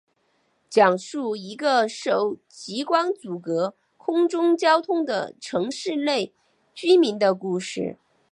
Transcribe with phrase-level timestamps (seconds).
[0.67, 6.33] 讲述一个受极光阻断空中交通的城市内
[6.73, 7.99] 居民的故事。